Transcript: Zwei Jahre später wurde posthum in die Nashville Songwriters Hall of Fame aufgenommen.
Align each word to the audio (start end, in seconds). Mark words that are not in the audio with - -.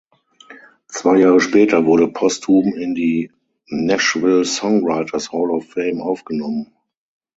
Zwei 0.87 1.17
Jahre 1.17 1.39
später 1.39 1.85
wurde 1.85 2.07
posthum 2.07 2.73
in 2.73 2.95
die 2.95 3.31
Nashville 3.67 4.45
Songwriters 4.45 5.31
Hall 5.31 5.51
of 5.51 5.69
Fame 5.73 6.01
aufgenommen. 6.01 6.73